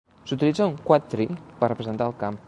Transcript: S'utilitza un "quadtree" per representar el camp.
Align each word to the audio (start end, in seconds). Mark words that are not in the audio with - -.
S'utilitza 0.29 0.65
un 0.69 0.79
"quadtree" 0.87 1.37
per 1.61 1.69
representar 1.75 2.09
el 2.13 2.17
camp. 2.25 2.39